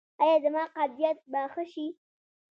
[0.21, 1.87] ایا زما قبضیت به ښه شي؟